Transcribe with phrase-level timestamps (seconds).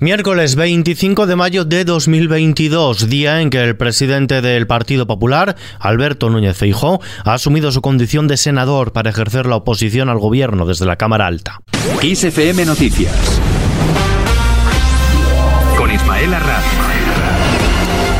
[0.00, 6.30] Miércoles 25 de mayo de 2022, día en que el presidente del Partido Popular, Alberto
[6.30, 10.86] Núñez Feijó, ha asumido su condición de senador para ejercer la oposición al gobierno desde
[10.86, 11.62] la Cámara Alta.
[12.00, 13.40] XFM Noticias
[15.76, 17.47] con Ismael Arranz.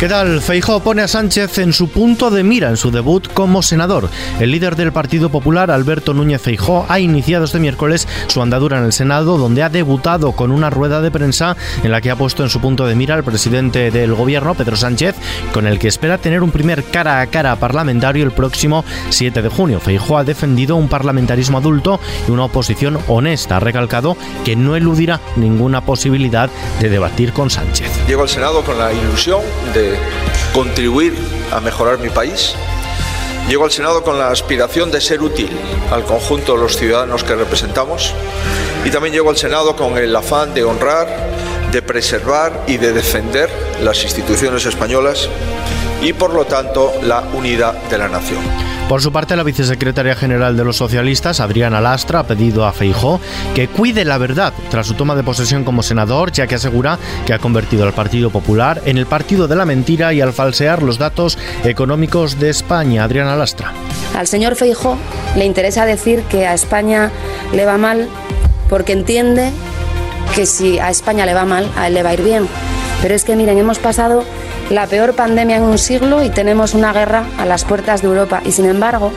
[0.00, 0.40] ¿Qué tal?
[0.40, 4.10] Feijóo pone a Sánchez en su punto de mira en su debut como senador.
[4.40, 8.84] El líder del Partido Popular, Alberto Núñez Feijóo, ha iniciado este miércoles su andadura en
[8.84, 12.42] el Senado, donde ha debutado con una rueda de prensa en la que ha puesto
[12.42, 15.14] en su punto de mira al presidente del gobierno, Pedro Sánchez,
[15.52, 19.48] con el que espera tener un primer cara a cara parlamentario el próximo 7 de
[19.48, 19.78] junio.
[19.78, 23.56] Feijóo ha defendido un parlamentarismo adulto y una oposición honesta.
[23.56, 27.88] Ha recalcado que no eludirá ninguna posibilidad de debatir con Sánchez.
[28.08, 29.40] Llego al Senado con la ilusión
[29.72, 29.83] de
[30.52, 31.14] contribuir
[31.52, 32.54] a mejorar mi país.
[33.48, 35.50] Llego al Senado con la aspiración de ser útil
[35.92, 38.14] al conjunto de los ciudadanos que representamos
[38.84, 41.08] y también llego al Senado con el afán de honrar,
[41.70, 43.50] de preservar y de defender
[43.82, 45.28] las instituciones españolas
[46.02, 48.73] y por lo tanto la unidad de la nación.
[48.88, 53.18] Por su parte, la vicesecretaria general de los socialistas, Adriana Lastra, ha pedido a Feijó
[53.54, 57.32] que cuide la verdad tras su toma de posesión como senador, ya que asegura que
[57.32, 60.98] ha convertido al Partido Popular en el partido de la mentira y al falsear los
[60.98, 63.04] datos económicos de España.
[63.04, 63.72] Adriana Lastra.
[64.14, 64.98] Al señor Feijó
[65.34, 67.10] le interesa decir que a España
[67.52, 68.06] le va mal
[68.68, 69.50] porque entiende
[70.34, 72.46] que si a España le va mal, a él le va a ir bien.
[73.00, 74.24] Pero es que miren, hemos pasado
[74.70, 78.42] la peor pandemia en un siglo y tenemos una guerra a las puertas de Europa.
[78.44, 79.12] Y sin embargo,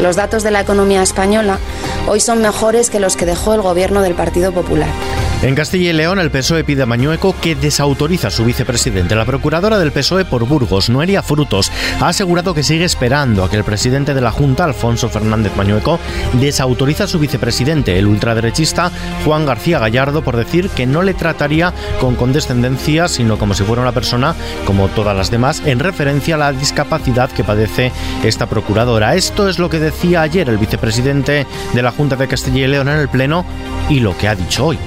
[0.00, 1.58] los datos de la economía española
[2.06, 4.88] hoy son mejores que los que dejó el gobierno del Partido Popular.
[5.42, 9.14] En Castilla y León, el PSOE pide a Mañueco que desautoriza a su vicepresidente.
[9.14, 13.56] La procuradora del PSOE por Burgos, Noelia Frutos, ha asegurado que sigue esperando a que
[13.56, 15.98] el presidente de la Junta, Alfonso Fernández Mañueco,
[16.34, 18.92] desautoriza a su vicepresidente, el ultraderechista
[19.24, 23.80] Juan García Gallardo, por decir que no le trataría con condescendencia, sino como si fuera
[23.80, 24.34] una persona
[24.66, 29.14] como todas las demás, en referencia a la discapacidad que padece esta procuradora.
[29.14, 32.90] Esto es lo que decía ayer el vicepresidente de la Junta de Castilla y León
[32.90, 33.46] en el Pleno
[33.88, 34.78] y lo que ha dicho hoy.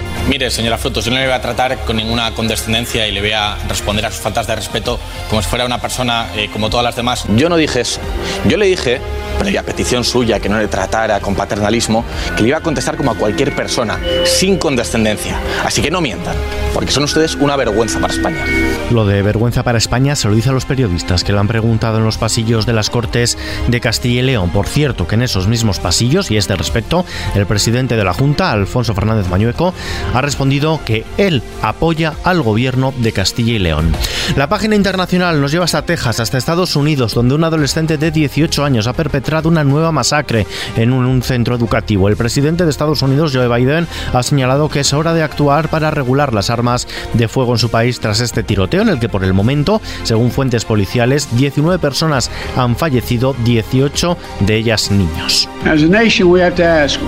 [0.49, 3.57] Señora Frutos, yo no le voy a tratar con ninguna condescendencia y le voy a
[3.67, 4.99] responder a sus faltas de respeto
[5.29, 7.25] como si fuera una persona eh, como todas las demás.
[7.35, 7.99] Yo no dije eso.
[8.45, 9.01] Yo le dije,
[9.33, 12.05] previa petición suya, que no le tratara con paternalismo,
[12.35, 15.39] que le iba a contestar como a cualquier persona, sin condescendencia.
[15.65, 16.35] Así que no mientan,
[16.73, 18.45] porque son ustedes una vergüenza para España.
[18.91, 21.97] Lo de vergüenza para España se lo dice a los periodistas que le han preguntado
[21.97, 24.51] en los pasillos de las Cortes de Castilla y León.
[24.51, 27.05] Por cierto, que en esos mismos pasillos, y este respecto,
[27.35, 29.73] el presidente de la Junta, Alfonso Fernández Mañueco,
[30.13, 33.93] ha respondido que él apoya al gobierno de Castilla y León.
[34.35, 38.63] La página internacional nos lleva hasta Texas, hasta Estados Unidos, donde un adolescente de 18
[38.63, 40.45] años ha perpetrado una nueva masacre
[40.75, 42.09] en un, centro educativo.
[42.09, 45.89] El presidente de Estados Unidos, Joe Biden, ha señalado que es hora de actuar para
[45.89, 49.23] regular las armas de fuego en su país tras este tiroteo en el que por
[49.23, 55.49] el momento, según fuentes policiales, 19 personas han fallecido, 18 de ellas niños.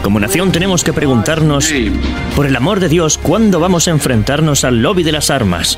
[0.02, 1.72] Como nación tenemos que preguntarnos,
[2.36, 5.78] por el amor de Dios, ¿cuándo vamos a enfrentarnos al lobby de las armas?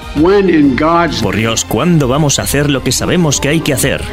[1.21, 4.03] Por Dios, ¿cuándo vamos a hacer lo que sabemos que hay que hacer?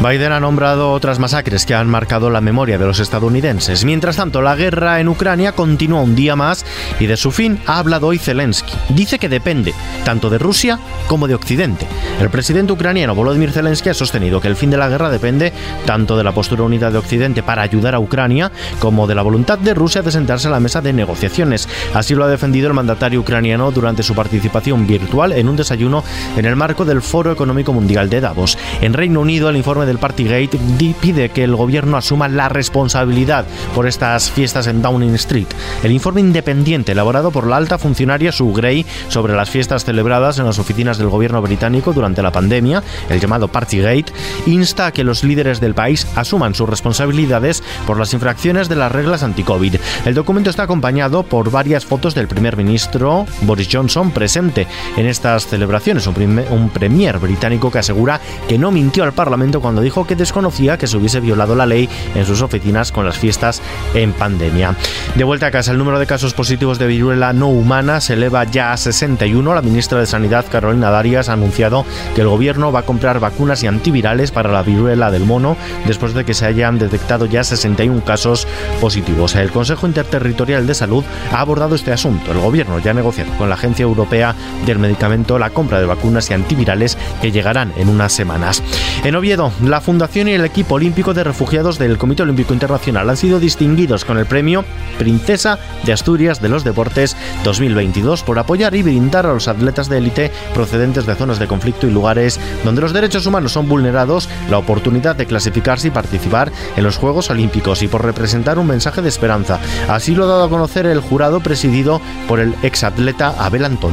[0.00, 3.84] Biden ha nombrado otras masacres que han marcado la memoria de los estadounidenses.
[3.84, 6.64] Mientras tanto, la guerra en Ucrania continúa un día más
[6.98, 8.72] y de su fin ha hablado hoy Zelensky.
[8.88, 9.74] Dice que depende
[10.06, 11.86] tanto de Rusia como de Occidente.
[12.18, 15.52] El presidente ucraniano Volodymyr Zelensky ha sostenido que el fin de la guerra depende
[15.84, 19.58] tanto de la postura unida de Occidente para ayudar a Ucrania como de la voluntad
[19.58, 21.68] de Rusia de sentarse a la mesa de negociaciones.
[21.92, 26.02] Así lo ha defendido el mandatario ucraniano durante su participación virtual en un desayuno
[26.38, 28.56] en el marco del Foro Económico Mundial de Davos.
[28.80, 29.98] En Reino Unido, el informe del
[30.46, 33.44] Partygate pide que el gobierno asuma la responsabilidad
[33.74, 35.48] por estas fiestas en Downing Street.
[35.82, 40.44] El informe independiente elaborado por la alta funcionaria Sue Gray sobre las fiestas celebradas en
[40.44, 44.12] las oficinas del gobierno británico durante la pandemia, el llamado Partygate,
[44.46, 48.92] insta a que los líderes del país asuman sus responsabilidades por las infracciones de las
[48.92, 49.76] reglas anti-COVID.
[50.04, 54.66] El documento está acompañado por varias fotos del primer ministro Boris Johnson presente
[54.96, 59.80] en estas celebraciones, un, un premier británico que asegura que no mintió al Parlamento cuando
[59.80, 63.62] dijo que desconocía que se hubiese violado la ley en sus oficinas con las fiestas
[63.94, 64.74] en pandemia.
[65.14, 68.44] De vuelta a casa, el número de casos positivos de viruela no humana se eleva
[68.44, 69.54] ya a 61.
[69.54, 73.62] La ministra de Sanidad, Carolina Darias, ha anunciado que el gobierno va a comprar vacunas
[73.62, 78.04] y antivirales para la viruela del mono después de que se hayan detectado ya 61
[78.04, 78.46] casos
[78.82, 79.34] positivos.
[79.34, 82.32] El Consejo Interterritorial de Salud ha abordado este asunto.
[82.32, 84.34] El gobierno ya ha negociado con la Agencia Europea
[84.66, 88.62] del Medicamento la compra de vacunas y antivirales que llegarán en unas semanas.
[89.04, 93.16] En Oviedo, la Fundación y el equipo olímpico de refugiados del Comité Olímpico Internacional han
[93.16, 94.64] sido distinguidos con el premio
[94.98, 99.98] Princesa de Asturias de los Deportes 2022 por apoyar y brindar a los atletas de
[99.98, 104.58] élite procedentes de zonas de conflicto y lugares donde los derechos humanos son vulnerados la
[104.58, 109.08] oportunidad de clasificarse y participar en los Juegos Olímpicos y por representar un mensaje de
[109.08, 109.60] esperanza.
[109.88, 113.92] Así lo ha dado a conocer el jurado presidido por el exatleta Abel Antón.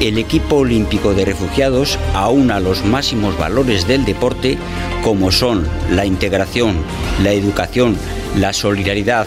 [0.00, 4.58] El equipo olímpico de refugiados aúna los máximos valores del deporte
[5.02, 6.76] como son la integración,
[7.22, 7.96] la educación,
[8.36, 9.26] la solidaridad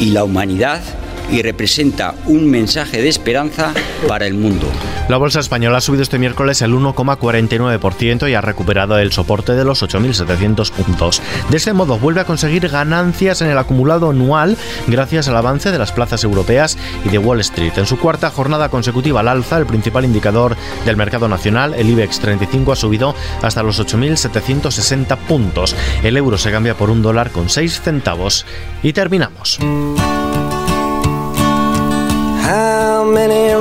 [0.00, 0.80] y la humanidad
[1.30, 3.72] y representa un mensaje de esperanza
[4.08, 4.66] para el mundo.
[5.08, 9.64] La bolsa española ha subido este miércoles el 1,49% y ha recuperado el soporte de
[9.64, 11.22] los 8.700 puntos.
[11.48, 14.56] De ese modo vuelve a conseguir ganancias en el acumulado anual
[14.88, 17.72] gracias al avance de las plazas europeas y de Wall Street.
[17.76, 22.20] En su cuarta jornada consecutiva al alza, el principal indicador del mercado nacional, el IBEX
[22.20, 25.76] 35, ha subido hasta los 8.760 puntos.
[26.02, 28.44] El euro se cambia por un dólar con 6 centavos.
[28.82, 29.58] Y terminamos.
[33.06, 33.52] many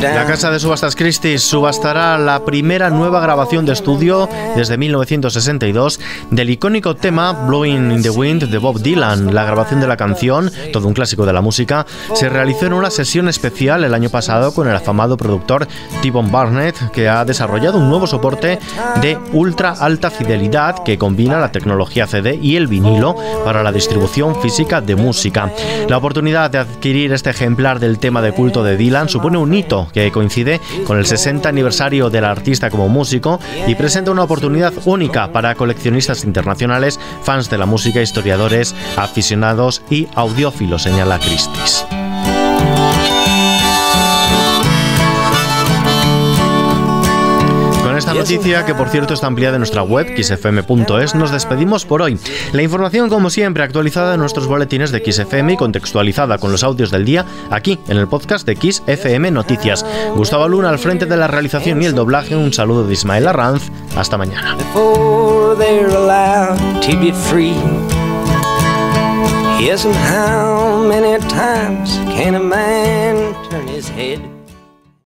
[0.00, 6.00] La casa de subastas Christie's subastará la primera nueva grabación de estudio desde 1962
[6.30, 9.34] del icónico tema Blowing in the Wind de Bob Dylan.
[9.34, 11.84] La grabación de la canción, todo un clásico de la música,
[12.14, 15.68] se realizó en una sesión especial el año pasado con el afamado productor
[16.00, 18.58] T-Bone Barnett, que ha desarrollado un nuevo soporte
[19.02, 23.14] de ultra alta fidelidad que combina la tecnología CD y el vinilo
[23.44, 25.52] para la distribución física de música.
[25.88, 29.88] La oportunidad de adquirir este ejemplar del tema de culto de Dylan supone un hito
[29.92, 35.32] que coincide con el 60 aniversario del artista como músico y presenta una oportunidad única
[35.32, 41.84] para coleccionistas internacionales, fans de la música, historiadores, aficionados y audiófilos, señala Christie's.
[47.98, 52.18] Esta noticia, que por cierto está ampliada en nuestra web, xfm.es, nos despedimos por hoy.
[52.52, 56.90] La información, como siempre, actualizada en nuestros boletines de XFM y contextualizada con los audios
[56.90, 59.84] del día, aquí, en el podcast de XFM Noticias.
[60.14, 62.36] Gustavo Luna al frente de la realización y el doblaje.
[62.36, 63.70] Un saludo de Ismael Arranz.
[63.96, 64.56] Hasta mañana.